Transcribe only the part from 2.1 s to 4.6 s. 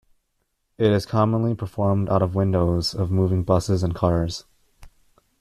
of windows of moving buses and cars.